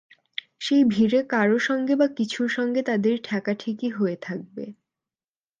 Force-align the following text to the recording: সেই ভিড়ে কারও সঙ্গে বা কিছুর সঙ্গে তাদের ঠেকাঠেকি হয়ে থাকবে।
সেই 0.59 0.83
ভিড়ে 0.85 1.19
কারও 1.29 1.57
সঙ্গে 1.59 1.93
বা 1.95 2.07
কিছুর 2.17 2.47
সঙ্গে 2.49 2.81
তাদের 2.83 3.15
ঠেকাঠেকি 3.23 3.87
হয়ে 3.89 4.17
থাকবে। 4.21 4.65